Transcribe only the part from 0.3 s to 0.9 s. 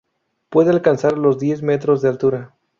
Puede